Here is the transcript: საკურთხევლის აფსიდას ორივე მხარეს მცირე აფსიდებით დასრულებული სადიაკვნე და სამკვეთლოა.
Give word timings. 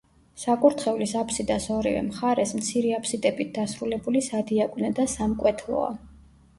საკურთხევლის 0.43 1.13
აფსიდას 1.19 1.67
ორივე 1.75 2.01
მხარეს 2.09 2.55
მცირე 2.63 2.97
აფსიდებით 3.03 3.55
დასრულებული 3.61 4.27
სადიაკვნე 4.33 4.95
და 5.03 5.11
სამკვეთლოა. 5.19 5.99